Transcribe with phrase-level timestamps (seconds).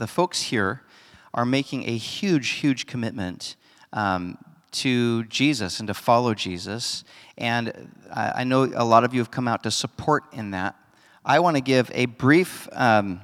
[0.00, 0.82] the folks here
[1.34, 3.54] are making a huge, huge commitment
[3.92, 4.38] um,
[4.70, 7.04] to Jesus and to follow Jesus.
[7.36, 10.74] And I, I, know a lot of you have come out to support in that.
[11.22, 13.20] I want to give a brief, um,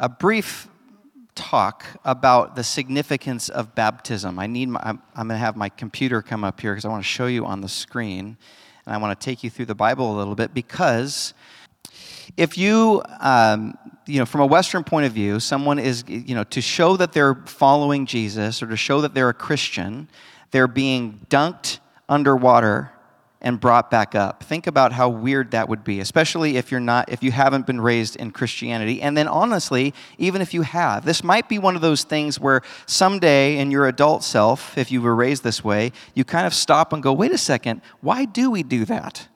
[0.00, 0.66] a brief
[1.36, 4.40] talk about the significance of baptism.
[4.40, 6.88] I need my, I'm, I'm going to have my computer come up here because I
[6.88, 8.36] want to show you on the screen.
[8.84, 11.34] And I want to take you through the Bible a little bit because
[12.36, 13.74] if you, um,
[14.06, 17.12] you know, from a Western point of view, someone is, you know, to show that
[17.12, 20.08] they're following Jesus or to show that they're a Christian,
[20.50, 21.78] they're being dunked
[22.08, 22.92] underwater
[23.42, 24.44] and brought back up.
[24.44, 27.80] Think about how weird that would be, especially if you're not if you haven't been
[27.80, 29.02] raised in Christianity.
[29.02, 32.62] And then honestly, even if you have, this might be one of those things where
[32.86, 36.92] someday in your adult self, if you were raised this way, you kind of stop
[36.92, 39.28] and go, "Wait a second, why do we do that?"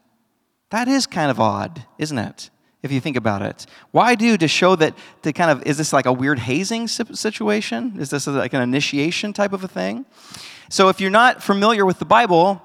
[0.71, 2.51] That is kind of odd, isn't it?
[2.83, 5.93] If you think about it, why do to show that to kind of is this
[5.93, 7.97] like a weird hazing situation?
[7.99, 10.05] Is this like an initiation type of a thing?
[10.69, 12.63] So if you're not familiar with the Bible,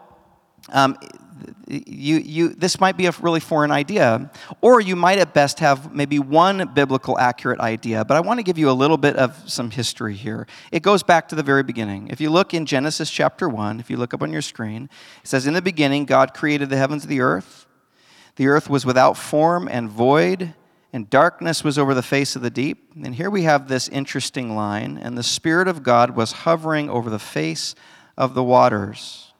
[0.69, 0.97] um,
[1.67, 5.94] you, you, this might be a really foreign idea, or you might at best have
[5.94, 9.38] maybe one biblical accurate idea, but I want to give you a little bit of
[9.50, 10.47] some history here.
[10.72, 12.09] It goes back to the very beginning.
[12.09, 14.89] If you look in Genesis chapter 1, if you look up on your screen,
[15.23, 17.66] it says, In the beginning, God created the heavens and the earth.
[18.35, 20.53] The earth was without form and void,
[20.93, 22.91] and darkness was over the face of the deep.
[22.95, 27.09] And here we have this interesting line, and the Spirit of God was hovering over
[27.09, 27.75] the face
[28.17, 29.33] of the waters.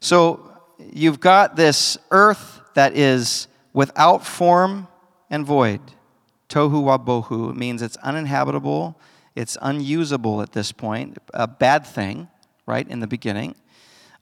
[0.00, 0.48] So,
[0.92, 4.88] you've got this earth that is without form
[5.30, 5.80] and void.
[6.48, 8.98] Tohu wabohu means it's uninhabitable,
[9.34, 12.28] it's unusable at this point, a bad thing,
[12.66, 13.54] right, in the beginning.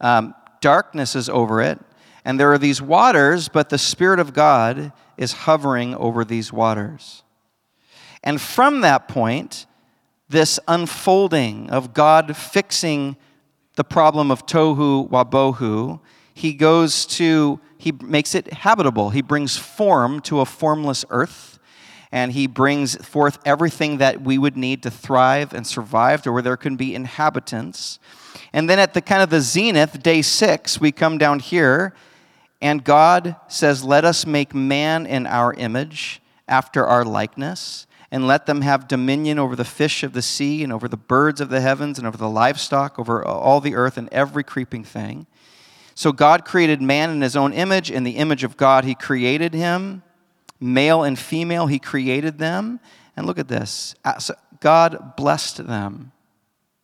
[0.00, 1.80] Um, darkness is over it,
[2.24, 7.22] and there are these waters, but the Spirit of God is hovering over these waters.
[8.22, 9.66] And from that point,
[10.28, 13.16] this unfolding of God fixing
[13.77, 16.00] the problem of tohu wabohu
[16.40, 19.11] he goes to, he makes it habitable.
[19.11, 21.58] He brings form to a formless earth,
[22.11, 26.40] and he brings forth everything that we would need to thrive and survive, to where
[26.40, 27.98] there can be inhabitants.
[28.55, 31.95] And then at the kind of the zenith, day six, we come down here,
[32.60, 38.46] and God says, Let us make man in our image, after our likeness and let
[38.46, 41.60] them have dominion over the fish of the sea and over the birds of the
[41.60, 45.26] heavens and over the livestock, over all the earth and every creeping thing.
[45.94, 47.90] So God created man in his own image.
[47.90, 50.02] In the image of God, he created him.
[50.58, 52.80] Male and female, he created them.
[53.16, 54.18] And look at this uh,
[54.60, 56.12] God blessed them.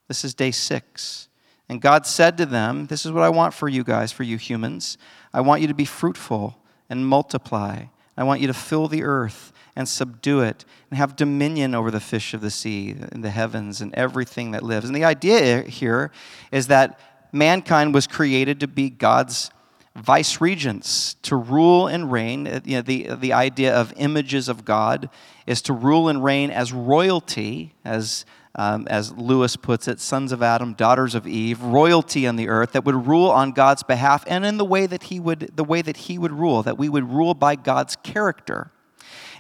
[0.06, 1.25] This is day six.
[1.69, 4.37] And God said to them, This is what I want for you guys, for you
[4.37, 4.99] humans.
[5.34, 6.56] I want you to be fruitful
[6.88, 7.87] and multiply.
[8.16, 12.00] I want you to fill the earth and subdue it and have dominion over the
[12.00, 14.87] fish of the sea and the heavens and everything that lives.
[14.87, 16.10] And the idea here
[16.50, 16.99] is that
[17.32, 19.50] mankind was created to be God's
[19.94, 22.47] vice regents, to rule and reign.
[22.47, 25.10] Uh, you know, the, the idea of images of God
[25.47, 28.25] is to rule and reign as royalty, as,
[28.56, 32.72] um, as Lewis puts it, sons of Adam, daughters of Eve, royalty on the earth
[32.72, 35.83] that would rule on God's behalf and in the way that he would, the way
[35.83, 38.72] that he would rule, that we would rule by God's character.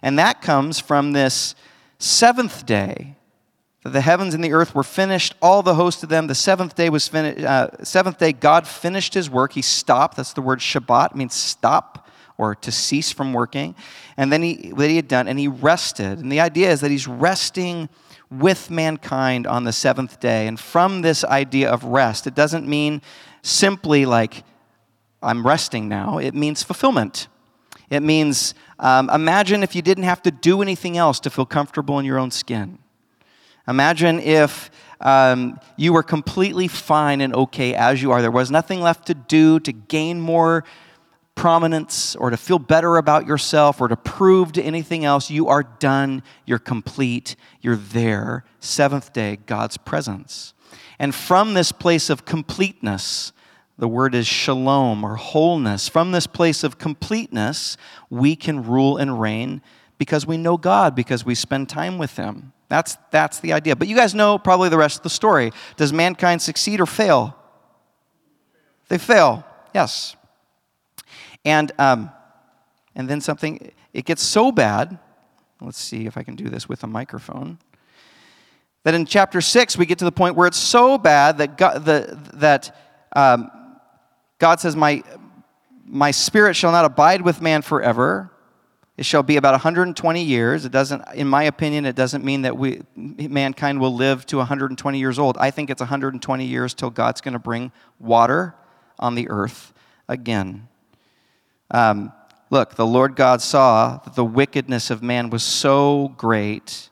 [0.02, 1.54] And that comes from this
[1.98, 3.16] seventh day
[3.82, 6.26] that the heavens and the earth were finished, all the host of them.
[6.26, 7.42] The seventh day was finished.
[7.42, 9.52] Uh, seventh day, God finished His work.
[9.52, 10.16] He stopped.
[10.16, 13.74] That's the word Shabbat means stop or to cease from working.
[14.16, 16.18] And then he what he had done, and he rested.
[16.18, 17.88] And the idea is that he's resting
[18.30, 20.46] with mankind on the seventh day.
[20.46, 23.02] And from this idea of rest, it doesn't mean
[23.42, 24.44] simply like
[25.22, 26.18] I'm resting now.
[26.18, 27.28] It means fulfillment.
[27.88, 31.98] It means um, imagine if you didn't have to do anything else to feel comfortable
[31.98, 32.78] in your own skin.
[33.68, 34.70] Imagine if
[35.00, 38.22] um, you were completely fine and okay as you are.
[38.22, 40.64] There was nothing left to do to gain more
[41.36, 45.30] prominence or to feel better about yourself or to prove to anything else.
[45.30, 46.24] You are done.
[46.44, 47.36] You're complete.
[47.60, 48.44] You're there.
[48.58, 50.54] Seventh day, God's presence.
[50.98, 53.32] And from this place of completeness,
[53.78, 55.88] the word is shalom or wholeness.
[55.88, 57.76] From this place of completeness,
[58.10, 59.60] we can rule and reign
[59.98, 62.52] because we know God, because we spend time with Him.
[62.68, 63.76] That's, that's the idea.
[63.76, 65.52] But you guys know probably the rest of the story.
[65.76, 67.36] Does mankind succeed or fail?
[68.88, 69.44] They fail,
[69.74, 70.16] yes.
[71.46, 72.10] And, um,
[72.96, 74.98] and then something, it gets so bad.
[75.60, 77.58] Let's see if I can do this with a microphone.
[78.82, 81.84] That in chapter 6, we get to the point where it's so bad that God,
[81.84, 82.76] the, that,
[83.14, 83.50] um,
[84.38, 85.02] God says, my,
[85.86, 88.30] my spirit shall not abide with man forever
[88.96, 90.64] It shall be about 120 years.
[90.64, 94.98] It doesn't, in my opinion, it doesn't mean that we, mankind will live to 120
[94.98, 95.36] years old.
[95.38, 98.54] I think it's 120 years till God's going to bring water
[98.98, 99.74] on the earth
[100.08, 100.68] again.
[101.70, 102.12] Um,
[102.50, 106.90] look, the Lord God saw that the wickedness of man was so great.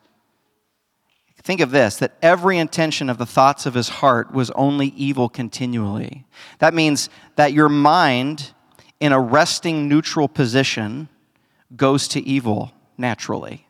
[1.45, 5.29] Think of this that every intention of the thoughts of his heart was only evil
[5.29, 6.25] continually.
[6.59, 8.53] That means that your mind,
[8.99, 11.11] in a resting neutral position,
[11.77, 13.67] goes to evil naturally.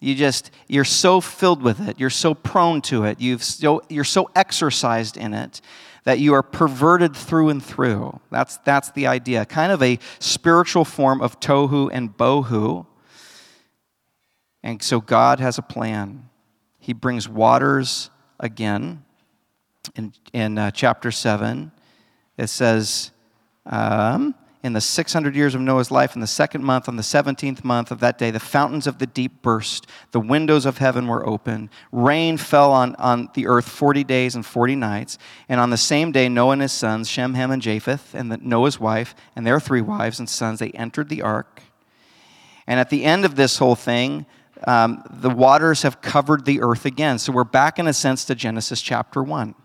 [0.00, 4.02] You just, you're so filled with it, you're so prone to it, you've so, you're
[4.02, 5.60] so exercised in it
[6.04, 8.20] that you are perverted through and through.
[8.30, 9.44] That's, that's the idea.
[9.44, 12.86] Kind of a spiritual form of tohu and bohu.
[14.62, 16.28] And so God has a plan.
[16.78, 18.10] He brings waters
[18.40, 19.04] again.
[19.96, 21.72] In, in uh, chapter 7,
[22.38, 23.10] it says,
[23.66, 27.64] um, in the 600 years of Noah's life, in the second month, on the 17th
[27.64, 31.26] month of that day, the fountains of the deep burst, the windows of heaven were
[31.26, 35.18] opened, rain fell on, on the earth 40 days and 40 nights.
[35.48, 38.36] And on the same day, Noah and his sons, Shem, Ham, and Japheth, and the,
[38.36, 41.62] Noah's wife, and their three wives and sons, they entered the ark.
[42.68, 44.26] And at the end of this whole thing,
[44.64, 47.18] um, the waters have covered the earth again.
[47.18, 49.56] So we're back, in a sense, to Genesis chapter 1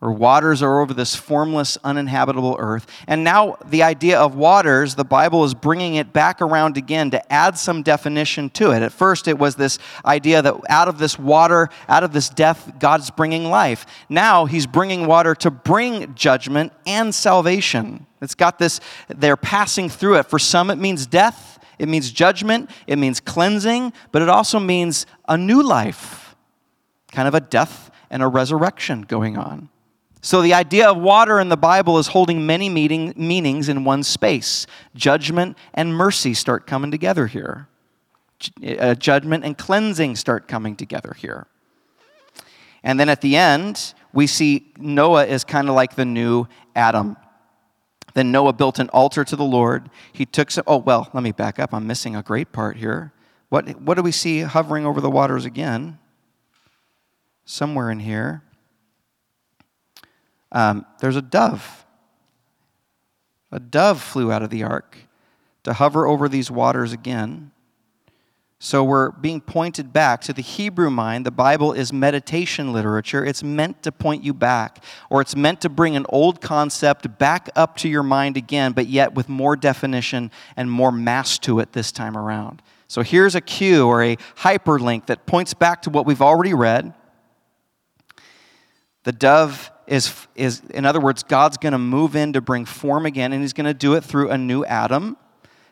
[0.00, 2.86] or waters are over this formless, uninhabitable earth.
[3.08, 7.32] And now, the idea of waters, the Bible is bringing it back around again to
[7.32, 8.82] add some definition to it.
[8.82, 12.78] At first, it was this idea that out of this water, out of this death,
[12.78, 13.86] God's bringing life.
[14.08, 18.06] Now, He's bringing water to bring judgment and salvation.
[18.22, 20.26] It's got this, they're passing through it.
[20.26, 25.06] For some, it means death, it means judgment, it means cleansing, but it also means
[25.28, 26.36] a new life,
[27.10, 29.68] kind of a death and a resurrection going on.
[30.20, 34.02] So, the idea of water in the Bible is holding many meaning, meanings in one
[34.02, 34.66] space.
[34.94, 37.68] Judgment and mercy start coming together here.
[38.64, 41.46] Uh, judgment and cleansing start coming together here.
[42.82, 47.16] And then at the end, we see Noah is kind of like the new Adam.
[48.14, 49.90] Then Noah built an altar to the Lord.
[50.12, 51.72] He took some, oh, well, let me back up.
[51.72, 53.12] I'm missing a great part here.
[53.50, 55.98] What, what do we see hovering over the waters again?
[57.44, 58.42] Somewhere in here
[60.52, 61.84] um, there's a dove.
[63.50, 64.96] A dove flew out of the ark
[65.64, 67.50] to hover over these waters again.
[68.60, 71.24] So we're being pointed back to the Hebrew mind.
[71.24, 73.24] The Bible is meditation literature.
[73.24, 77.48] It's meant to point you back, or it's meant to bring an old concept back
[77.54, 81.72] up to your mind again, but yet with more definition and more mass to it
[81.72, 82.60] this time around.
[82.88, 86.94] So here's a cue or a hyperlink that points back to what we've already read.
[89.04, 93.06] The dove is, is in other words, God's going to move in to bring form
[93.06, 95.16] again, and he's going to do it through a new Adam.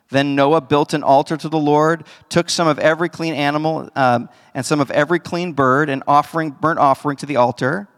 [0.08, 4.28] Then Noah built an altar to the Lord, took some of every clean animal um,
[4.54, 7.88] and some of every clean bird, and offering burnt offering to the altar.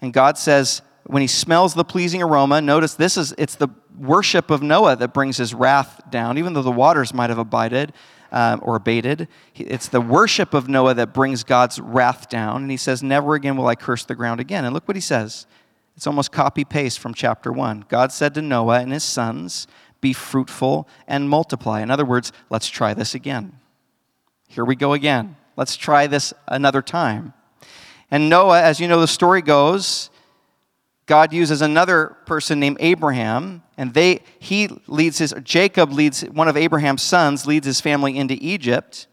[0.00, 3.68] And God says, when he smells the pleasing aroma, notice this is it's the
[3.98, 7.92] worship of Noah that brings his wrath down, even though the waters might have abided
[8.32, 9.28] um, or abated.
[9.54, 12.62] It's the worship of Noah that brings God's wrath down.
[12.62, 14.64] And he says, Never again will I curse the ground again.
[14.64, 15.46] And look what he says.
[15.94, 17.84] It's almost copy paste from chapter 1.
[17.88, 19.66] God said to Noah and his sons,
[20.00, 21.82] Be fruitful and multiply.
[21.82, 23.58] In other words, let's try this again.
[24.48, 25.36] Here we go again.
[25.56, 27.34] Let's try this another time.
[28.10, 30.10] And Noah, as you know, the story goes,
[31.12, 36.56] God uses another person named Abraham, and they, he leads his, Jacob leads, one of
[36.56, 39.08] Abraham's sons, leads his family into Egypt.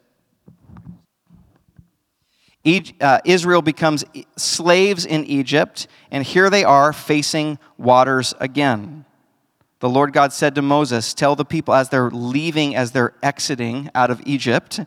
[3.01, 4.05] Uh, Israel becomes
[4.37, 9.03] slaves in Egypt, and here they are facing waters again.
[9.81, 13.89] The Lord God said to Moses, Tell the people as they're leaving, as they're exiting
[13.93, 14.79] out of Egypt,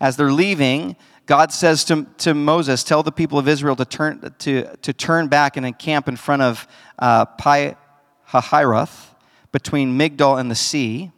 [0.00, 4.34] as they're leaving, God says to, to Moses, Tell the people of Israel to turn,
[4.40, 7.76] to, to turn back and encamp in front of uh, Pi
[8.28, 9.14] Hahiroth,
[9.52, 11.12] between Migdol and the sea.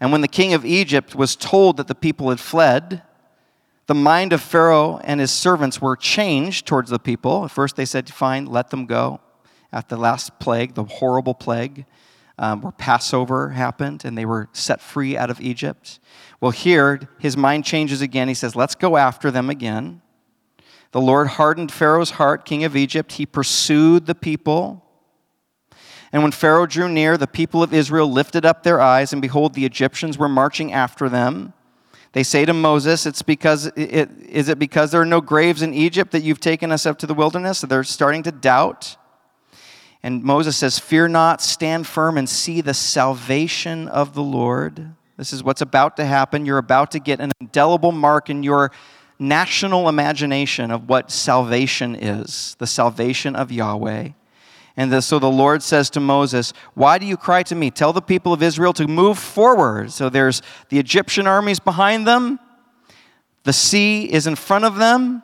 [0.00, 3.02] And when the king of Egypt was told that the people had fled,
[3.86, 7.46] the mind of Pharaoh and his servants were changed towards the people.
[7.46, 9.20] At first, they said, Fine, let them go.
[9.72, 11.84] At the last plague, the horrible plague,
[12.38, 15.98] um, where Passover happened and they were set free out of Egypt.
[16.40, 18.28] Well, here, his mind changes again.
[18.28, 20.02] He says, Let's go after them again.
[20.92, 23.12] The Lord hardened Pharaoh's heart, king of Egypt.
[23.12, 24.84] He pursued the people.
[26.12, 29.52] And when Pharaoh drew near, the people of Israel lifted up their eyes, and behold,
[29.52, 31.52] the Egyptians were marching after them.
[32.12, 35.74] They say to Moses, it's because, it, Is it because there are no graves in
[35.74, 37.58] Egypt that you've taken us up to the wilderness?
[37.58, 38.96] So they're starting to doubt.
[40.08, 44.94] And Moses says, Fear not, stand firm, and see the salvation of the Lord.
[45.18, 46.46] This is what's about to happen.
[46.46, 48.72] You're about to get an indelible mark in your
[49.18, 54.08] national imagination of what salvation is the salvation of Yahweh.
[54.78, 57.70] And the, so the Lord says to Moses, Why do you cry to me?
[57.70, 59.92] Tell the people of Israel to move forward.
[59.92, 62.40] So there's the Egyptian armies behind them,
[63.44, 65.22] the sea is in front of them,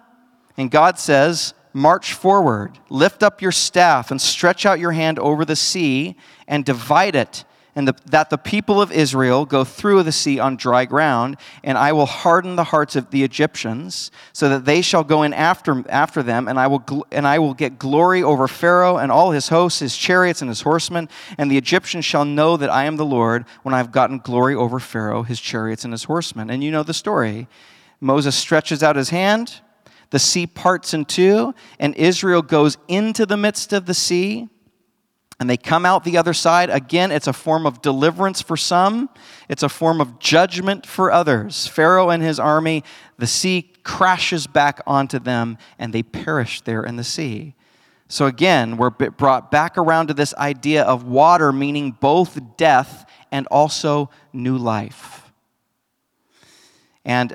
[0.59, 5.45] and God says, March forward, lift up your staff, and stretch out your hand over
[5.45, 6.17] the sea
[6.49, 7.45] and divide it
[7.77, 11.77] and the, that the people of Israel go through the sea on dry ground, and
[11.77, 15.85] I will harden the hearts of the Egyptians, so that they shall go in after,
[15.89, 19.49] after them, and I, will, and I will get glory over Pharaoh and all his
[19.49, 23.05] hosts, his chariots, and his horsemen, and the Egyptians shall know that I am the
[23.05, 26.51] Lord when I have gotten glory over Pharaoh, his chariots, and his horsemen.
[26.51, 27.49] And you know the story.
[28.01, 29.61] Moses stretches out his hand,
[30.11, 34.49] the sea parts in two, and Israel goes into the midst of the sea
[35.41, 36.71] and they come out the other side.
[36.71, 39.11] Again, it's a form of deliverance for some,
[39.49, 41.67] it's a form of judgment for others.
[41.67, 42.85] Pharaoh and his army,
[43.19, 47.55] the sea crashes back onto them, and they perish there in the sea.
[48.09, 53.47] So again, we're brought back around to this idea of water meaning both death and
[53.49, 55.33] also new life.
[57.05, 57.35] And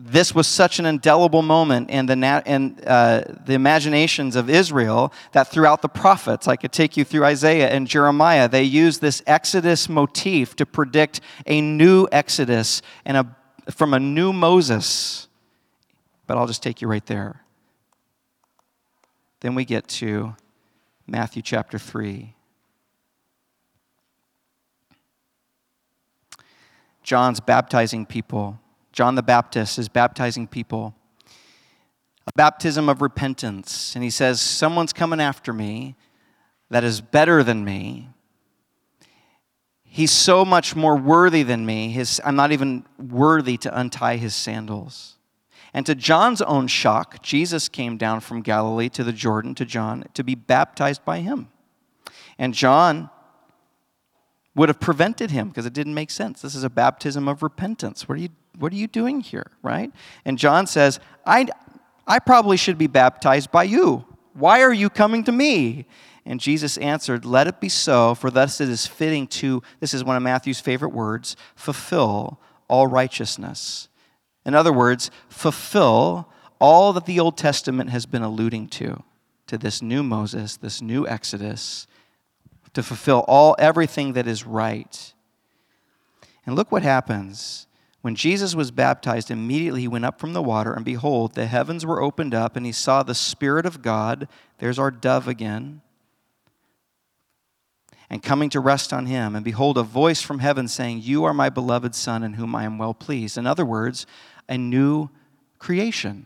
[0.00, 5.48] this was such an indelible moment in, the, in uh, the imaginations of Israel that
[5.48, 9.88] throughout the prophets, I could take you through Isaiah and Jeremiah, they use this Exodus
[9.88, 13.36] motif to predict a new Exodus and a,
[13.72, 15.26] from a new Moses.
[16.28, 17.42] But I'll just take you right there.
[19.40, 20.36] Then we get to
[21.08, 22.36] Matthew chapter 3.
[27.02, 28.60] John's baptizing people.
[28.98, 30.92] John the Baptist is baptizing people,
[32.26, 33.94] a baptism of repentance.
[33.94, 35.94] And he says, Someone's coming after me
[36.68, 38.08] that is better than me.
[39.84, 41.90] He's so much more worthy than me.
[41.90, 45.16] His, I'm not even worthy to untie his sandals.
[45.72, 50.06] And to John's own shock, Jesus came down from Galilee to the Jordan to John
[50.14, 51.50] to be baptized by him.
[52.36, 53.10] And John
[54.56, 56.42] would have prevented him because it didn't make sense.
[56.42, 58.08] This is a baptism of repentance.
[58.08, 59.92] What are you what are you doing here, right?
[60.24, 61.46] And John says, I,
[62.06, 64.04] I probably should be baptized by you.
[64.34, 65.86] Why are you coming to me?
[66.24, 70.04] And Jesus answered, Let it be so, for thus it is fitting to, this is
[70.04, 72.38] one of Matthew's favorite words, fulfill
[72.68, 73.88] all righteousness.
[74.44, 76.28] In other words, fulfill
[76.60, 79.02] all that the Old Testament has been alluding to,
[79.46, 81.86] to this new Moses, this new Exodus,
[82.74, 85.14] to fulfill all everything that is right.
[86.44, 87.67] And look what happens
[88.08, 91.84] when Jesus was baptized, immediately he went up from the water, and behold, the heavens
[91.84, 94.28] were opened up, and he saw the Spirit of God.
[94.60, 95.82] There's our dove again.
[98.08, 99.36] And coming to rest on him.
[99.36, 102.64] And behold, a voice from heaven saying, You are my beloved Son, in whom I
[102.64, 103.36] am well pleased.
[103.36, 104.06] In other words,
[104.48, 105.10] a new
[105.58, 106.24] creation.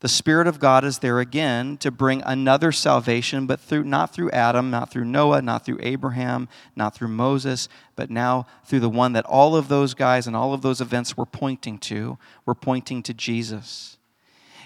[0.00, 4.30] The Spirit of God is there again to bring another salvation, but through, not through
[4.30, 9.12] Adam, not through Noah, not through Abraham, not through Moses, but now through the one
[9.14, 12.16] that all of those guys and all of those events were pointing to.
[12.46, 13.98] We're pointing to Jesus.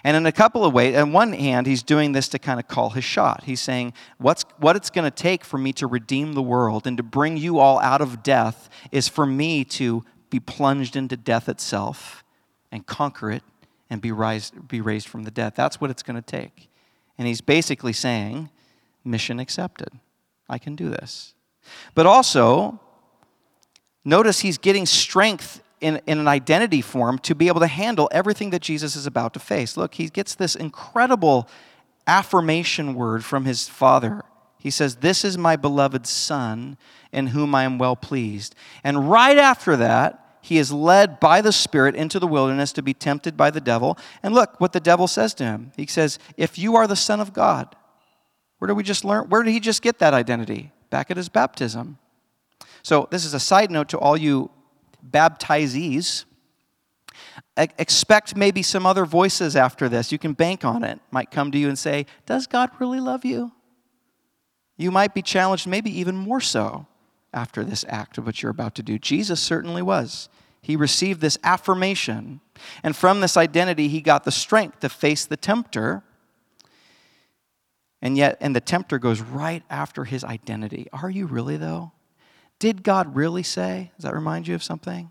[0.04, 2.68] And in a couple of ways, on one hand, he's doing this to kind of
[2.68, 3.44] call his shot.
[3.44, 6.98] He's saying, What's, What it's going to take for me to redeem the world and
[6.98, 11.48] to bring you all out of death is for me to be plunged into death
[11.48, 12.22] itself
[12.70, 13.42] and conquer it
[13.92, 15.52] and be, raised, be raised from the dead.
[15.54, 16.70] That's what it's going to take.
[17.18, 18.48] And he's basically saying,
[19.04, 19.90] mission accepted.
[20.48, 21.34] I can do this.
[21.94, 22.80] But also,
[24.02, 28.48] notice he's getting strength in, in an identity form to be able to handle everything
[28.50, 29.76] that Jesus is about to face.
[29.76, 31.46] Look, he gets this incredible
[32.06, 34.22] affirmation word from his father.
[34.58, 36.78] He says, This is my beloved Son,
[37.12, 38.54] in whom I am well pleased.
[38.82, 42.92] And right after that, he is led by the Spirit into the wilderness to be
[42.92, 43.96] tempted by the devil.
[44.24, 45.70] And look what the devil says to him.
[45.76, 47.76] He says, If you are the Son of God,
[48.58, 49.28] where did we just learn?
[49.28, 50.72] Where did he just get that identity?
[50.90, 51.96] Back at his baptism.
[52.82, 54.50] So, this is a side note to all you
[55.08, 56.24] baptizees.
[57.56, 60.10] Expect maybe some other voices after this.
[60.10, 60.98] You can bank on it.
[61.12, 63.52] Might come to you and say, Does God really love you?
[64.76, 66.88] You might be challenged, maybe even more so
[67.32, 68.98] after this act of what you're about to do.
[68.98, 70.28] Jesus certainly was.
[70.60, 72.40] He received this affirmation,
[72.84, 76.04] and from this identity, he got the strength to face the tempter.
[78.00, 80.86] And yet, and the tempter goes right after his identity.
[80.92, 81.92] Are you really, though?
[82.60, 83.90] Did God really say?
[83.96, 85.10] Does that remind you of something?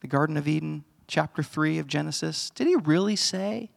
[0.00, 2.50] The Garden of Eden, chapter 3 of Genesis.
[2.50, 3.70] Did he really say?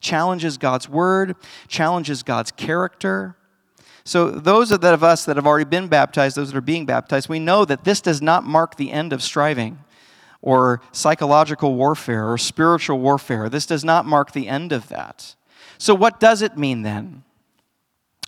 [0.00, 1.34] Challenges God's word,
[1.66, 3.36] challenges God's character.
[4.04, 7.38] So, those of us that have already been baptized, those that are being baptized, we
[7.38, 9.78] know that this does not mark the end of striving
[10.40, 13.48] or psychological warfare or spiritual warfare.
[13.48, 15.36] This does not mark the end of that.
[15.78, 17.22] So, what does it mean then?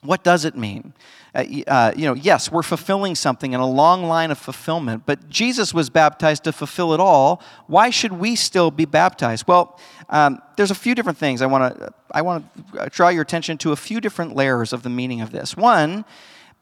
[0.02, 0.92] What does it mean?
[1.34, 5.28] Uh, uh, you know, yes, we're fulfilling something in a long line of fulfillment, but
[5.28, 7.42] Jesus was baptized to fulfill it all.
[7.66, 9.48] Why should we still be baptized?
[9.48, 9.78] Well,
[10.10, 13.22] um, there's a few different things I want to I want to uh, draw your
[13.22, 15.56] attention to a few different layers of the meaning of this.
[15.56, 16.04] One,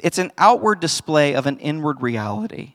[0.01, 2.75] it's an outward display of an inward reality.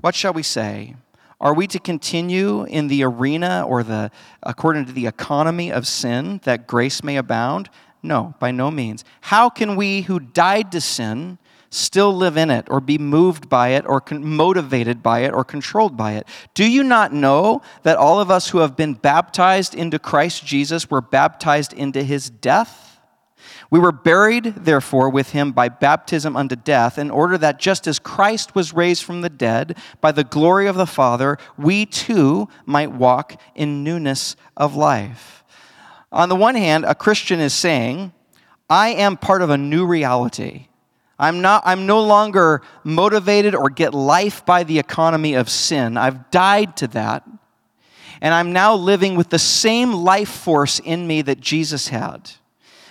[0.00, 0.96] What shall we say?
[1.40, 4.10] Are we to continue in the arena or the
[4.42, 7.70] according to the economy of sin that grace may abound?
[8.02, 9.04] No, by no means.
[9.20, 11.38] How can we who died to sin
[11.70, 15.44] still live in it or be moved by it or con- motivated by it or
[15.44, 16.26] controlled by it?
[16.54, 20.90] Do you not know that all of us who have been baptized into Christ Jesus
[20.90, 23.00] were baptized into his death?
[23.70, 27.98] We were buried, therefore, with him by baptism unto death, in order that just as
[27.98, 32.92] Christ was raised from the dead by the glory of the Father, we too might
[32.92, 35.44] walk in newness of life.
[36.10, 38.12] On the one hand, a Christian is saying,
[38.70, 40.68] I am part of a new reality.
[41.18, 45.96] I'm, not, I'm no longer motivated or get life by the economy of sin.
[45.96, 47.28] I've died to that.
[48.20, 52.30] And I'm now living with the same life force in me that Jesus had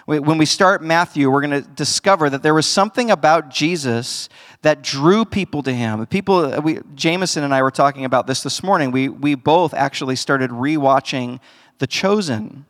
[0.08, 4.30] when we start Matthew, we're going to discover that there was something about Jesus
[4.62, 6.06] that drew people to him.
[6.06, 8.92] People, we, Jameson and I were talking about this this morning.
[8.92, 11.42] We, we both actually started rewatching
[11.80, 12.66] The Chosen.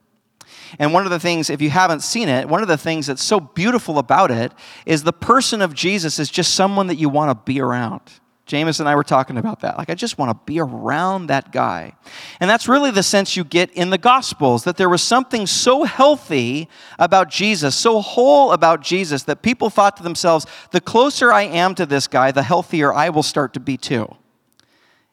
[0.79, 3.24] And one of the things, if you haven't seen it, one of the things that's
[3.24, 4.53] so beautiful about it
[4.86, 8.01] is the person of Jesus is just someone that you want to be around.
[8.47, 9.77] James and I were talking about that.
[9.77, 11.93] Like, I just want to be around that guy.
[12.39, 15.83] And that's really the sense you get in the Gospels that there was something so
[15.83, 21.41] healthy about Jesus, so whole about Jesus, that people thought to themselves, the closer I
[21.41, 24.15] am to this guy, the healthier I will start to be too.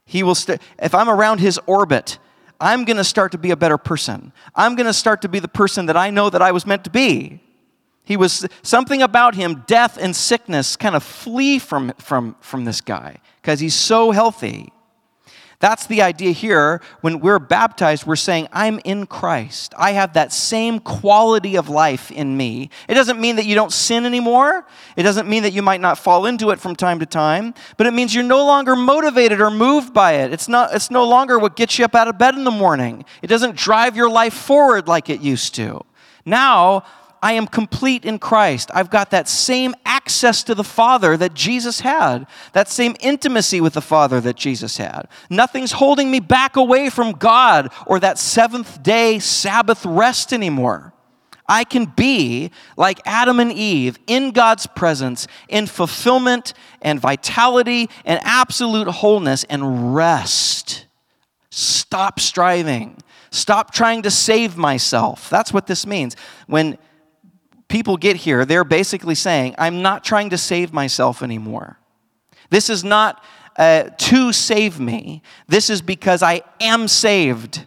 [0.05, 2.19] He will st- if I'm around his orbit,
[2.61, 4.33] I'm going to start to be a better person.
[4.55, 6.85] I'm going to start to be the person that I know that I was meant
[6.85, 7.41] to be.
[8.05, 12.83] He was something about him, death and sickness kind of flee from, from, from this
[12.83, 14.74] guy because he's so healthy.
[15.61, 16.81] That's the idea here.
[17.01, 19.75] When we're baptized, we're saying, I'm in Christ.
[19.79, 22.71] I have that same quality of life in me.
[22.89, 24.67] It doesn't mean that you don't sin anymore.
[24.97, 27.87] It doesn't mean that you might not fall into it from time to time, but
[27.87, 30.33] it means you're no longer motivated or moved by it.
[30.33, 33.05] It's, not, it's no longer what gets you up out of bed in the morning.
[33.23, 35.85] It doesn't drive your life forward like it used to.
[36.27, 36.85] Now,
[37.25, 38.71] I am complete in Christ.
[38.75, 43.73] I've got that same access to the Father that Jesus had, that same intimacy with
[43.73, 45.09] the Father that Jesus had.
[45.31, 50.93] Nothing's holding me back away from God or that seventh day Sabbath rest anymore.
[51.49, 58.21] I can be like Adam and Eve in God's presence, in fulfillment and vitality and
[58.23, 60.85] absolute wholeness and rest.
[61.49, 62.99] Stop striving.
[63.31, 65.31] Stop trying to save myself.
[65.31, 66.17] That's what this means.
[66.49, 66.77] When
[67.75, 71.77] people get here, they're basically saying, I'm not trying to save myself anymore.
[72.49, 73.25] This is not
[73.57, 77.67] uh, to save me, this is because I am saved.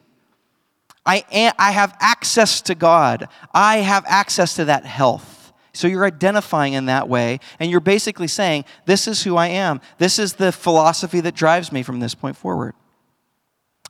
[1.05, 5.51] I, am, I have access to God, I have access to that health.
[5.73, 9.81] So you're identifying in that way, and you're basically saying, This is who I am.
[9.97, 12.75] This is the philosophy that drives me from this point forward.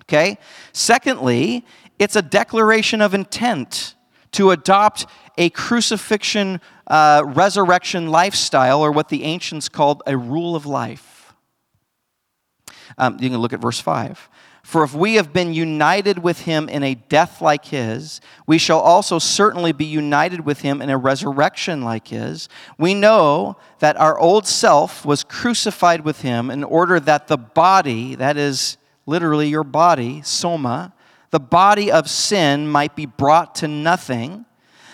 [0.05, 0.39] Okay?
[0.73, 1.63] Secondly,
[1.99, 3.93] it's a declaration of intent
[4.37, 10.65] to adopt a crucifixion uh, resurrection lifestyle, or what the ancients called a rule of
[10.65, 11.33] life.
[12.99, 14.29] Um, you can look at verse 5.
[14.61, 18.79] For if we have been united with him in a death like his, we shall
[18.79, 22.47] also certainly be united with him in a resurrection like his.
[22.77, 28.13] We know that our old self was crucified with him in order that the body,
[28.15, 30.93] that is literally your body, soma,
[31.31, 34.45] the body of sin might be brought to nothing,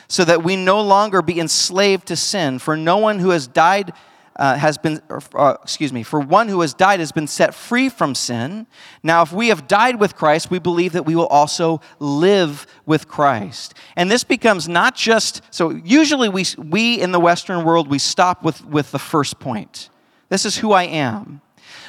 [0.07, 2.59] so that we no longer be enslaved to sin.
[2.59, 3.93] For no one who has died
[4.35, 4.99] uh, has been,
[5.35, 8.65] uh, excuse me, for one who has died has been set free from sin.
[9.03, 13.07] Now, if we have died with Christ, we believe that we will also live with
[13.07, 13.75] Christ.
[13.95, 18.43] And this becomes not just, so usually we, we in the Western world, we stop
[18.43, 19.89] with, with the first point.
[20.29, 21.41] This is who I am.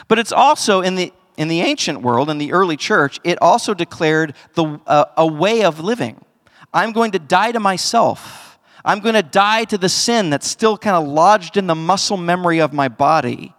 [0.07, 3.75] But it's also in the in the ancient world, in the early church, it also
[3.75, 6.25] declared the, uh, a way of living.
[6.73, 8.59] I'm going to die to myself.
[8.85, 12.17] I'm going to die to the sin that's still kind of lodged in the muscle
[12.17, 13.55] memory of my body.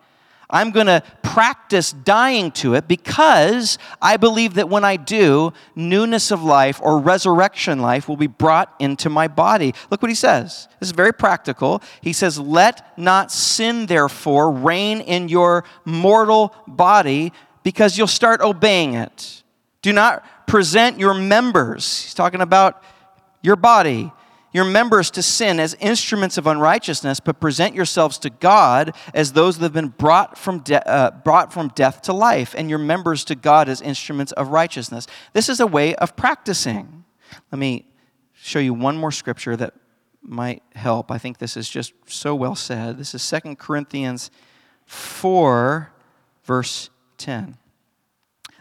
[0.49, 6.31] I'm going to practice dying to it because I believe that when I do, newness
[6.31, 9.73] of life or resurrection life will be brought into my body.
[9.89, 10.67] Look what he says.
[10.79, 11.81] This is very practical.
[11.99, 17.33] He says, Let not sin, therefore, reign in your mortal body
[17.65, 19.43] because you'll start obeying it.
[19.81, 22.03] Do not present your members.
[22.03, 22.81] He's talking about
[23.41, 24.13] your body
[24.55, 29.57] your members to sin as instruments of unrighteousness, but present yourselves to God as those
[29.57, 33.25] that have been brought from, de- uh, brought from death to life, and your members
[33.25, 35.07] to God as instruments of righteousness.
[35.33, 37.03] This is a way of practicing.
[37.51, 37.85] Let me
[38.31, 39.73] show you one more scripture that
[40.21, 41.11] might help.
[41.11, 42.97] I think this is just so well said.
[42.97, 44.31] This is Second Corinthians
[44.85, 45.91] 4,
[46.45, 47.57] verse 10.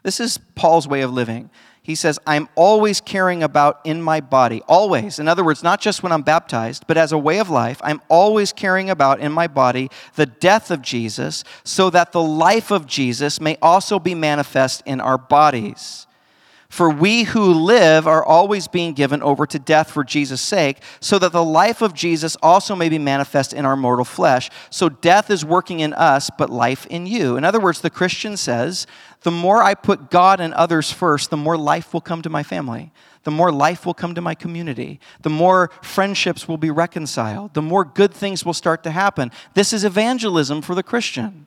[0.03, 1.51] This is Paul's way of living
[1.85, 5.19] he says, I'm always carrying about in my body, always.
[5.19, 8.01] In other words, not just when I'm baptized, but as a way of life, I'm
[8.09, 12.87] always carrying about in my body the death of Jesus, so that the life of
[12.87, 16.07] Jesus may also be manifest in our bodies.
[16.75, 21.21] For we who live are always being given over to death for Jesus' sake, so
[21.21, 24.51] that the life of Jesus also may be manifest in our mortal flesh.
[24.71, 27.37] So death is working in us, but life in you.
[27.37, 28.89] In other words, the Christian says,
[29.21, 32.43] the more I put God and others first, the more life will come to my
[32.43, 32.91] family.
[33.23, 34.99] The more life will come to my community.
[35.23, 37.55] The more friendships will be reconciled.
[37.55, 39.31] The more good things will start to happen.
[39.55, 41.47] This is evangelism for the Christian.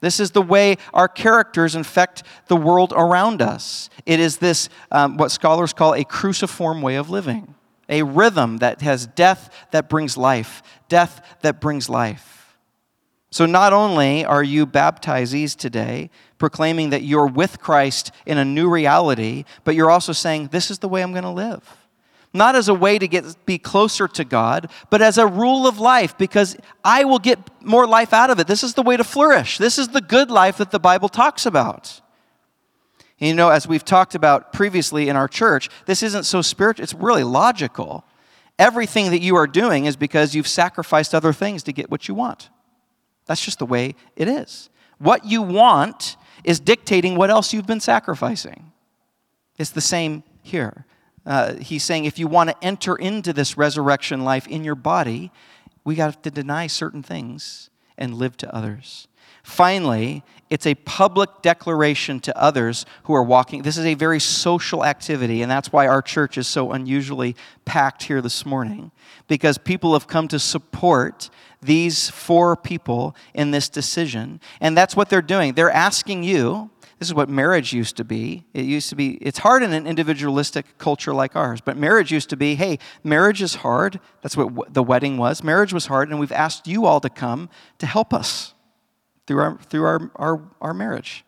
[0.00, 3.88] This is the way our characters infect the world around us.
[4.04, 7.54] It is this, um, what scholars call a cruciform way of living,
[7.88, 12.58] a rhythm that has death that brings life, death that brings life.
[13.30, 18.70] So, not only are you baptizees today, proclaiming that you're with Christ in a new
[18.70, 21.85] reality, but you're also saying, This is the way I'm going to live
[22.36, 25.78] not as a way to get be closer to God, but as a rule of
[25.78, 28.46] life because I will get more life out of it.
[28.46, 29.58] This is the way to flourish.
[29.58, 32.00] This is the good life that the Bible talks about.
[33.20, 36.82] And you know, as we've talked about previously in our church, this isn't so spiritual,
[36.82, 38.04] it's really logical.
[38.58, 42.14] Everything that you are doing is because you've sacrificed other things to get what you
[42.14, 42.50] want.
[43.26, 44.70] That's just the way it is.
[44.98, 48.72] What you want is dictating what else you've been sacrificing.
[49.58, 50.86] It's the same here
[51.26, 55.32] uh, he's saying if you want to enter into this resurrection life in your body,
[55.84, 59.08] we got to deny certain things and live to others.
[59.42, 63.62] Finally, it's a public declaration to others who are walking.
[63.62, 68.04] This is a very social activity, and that's why our church is so unusually packed
[68.04, 68.90] here this morning,
[69.28, 71.30] because people have come to support
[71.62, 74.40] these four people in this decision.
[74.60, 75.54] And that's what they're doing.
[75.54, 78.46] They're asking you, this is what marriage used to be.
[78.54, 82.30] It used to be, it's hard in an individualistic culture like ours, but marriage used
[82.30, 84.00] to be hey, marriage is hard.
[84.22, 85.44] That's what the wedding was.
[85.44, 88.54] Marriage was hard, and we've asked you all to come to help us
[89.26, 91.24] through our, through our, our, our marriage.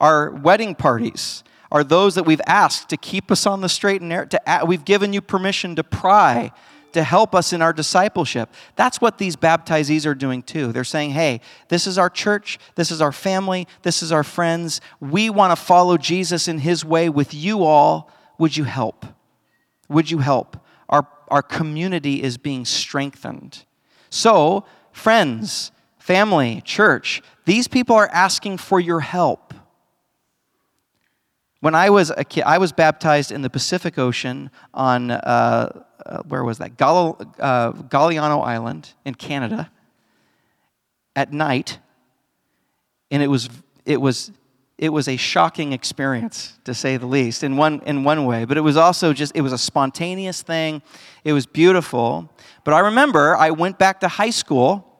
[0.00, 4.08] Our wedding parties are those that we've asked to keep us on the straight and
[4.08, 4.26] narrow.
[4.26, 6.50] To, we've given you permission to pry
[6.94, 8.48] to help us in our discipleship.
[8.76, 10.72] That's what these baptizees are doing too.
[10.72, 14.80] They're saying, hey, this is our church, this is our family, this is our friends.
[15.00, 18.10] We want to follow Jesus in his way with you all.
[18.38, 19.06] Would you help?
[19.88, 20.56] Would you help?
[20.88, 23.64] Our, our community is being strengthened.
[24.08, 29.52] So, friends, family, church, these people are asking for your help.
[31.60, 36.22] When I was a kid, I was baptized in the Pacific Ocean on uh, uh,
[36.22, 36.76] where was that?
[36.76, 39.70] Gal- uh, Galiano Island in Canada
[41.16, 41.78] at night,
[43.10, 43.48] and it was
[43.84, 44.30] it was
[44.76, 48.44] it was a shocking experience to say the least in one in one way.
[48.44, 50.82] But it was also just it was a spontaneous thing.
[51.22, 52.30] It was beautiful.
[52.64, 54.90] But i remember i went back to high school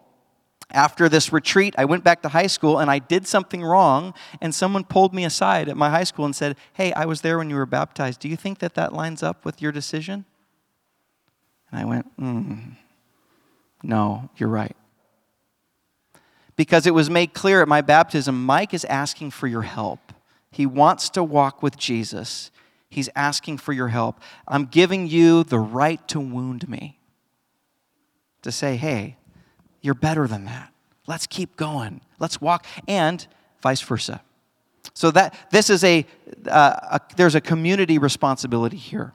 [0.70, 1.74] after this retreat.
[1.78, 5.24] I went back to high school and i did something wrong and someone pulled me
[5.24, 8.20] aside at my high school and said hey i was there when you were baptized.
[8.20, 10.24] Do you think that that lines up with your decision
[11.74, 12.76] and I went, mm,
[13.82, 14.76] no, you're right.
[16.54, 20.12] Because it was made clear at my baptism, Mike is asking for your help.
[20.52, 22.52] He wants to walk with Jesus.
[22.88, 24.20] He's asking for your help.
[24.46, 27.00] I'm giving you the right to wound me.
[28.42, 29.16] To say, hey,
[29.80, 30.72] you're better than that.
[31.08, 32.02] Let's keep going.
[32.20, 32.66] Let's walk.
[32.86, 33.26] And
[33.62, 34.22] vice versa.
[34.92, 36.06] So that this is a,
[36.46, 39.12] uh, a there's a community responsibility here.